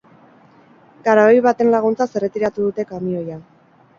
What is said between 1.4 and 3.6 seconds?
baten laguntzaz erretiratu dute kamioia.